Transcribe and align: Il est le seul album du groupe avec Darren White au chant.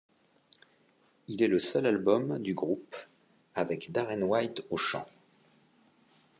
Il 1.27 1.43
est 1.43 1.47
le 1.47 1.59
seul 1.59 1.85
album 1.85 2.39
du 2.39 2.55
groupe 2.55 2.95
avec 3.53 3.91
Darren 3.91 4.23
White 4.23 4.63
au 4.71 4.77
chant. 4.77 5.05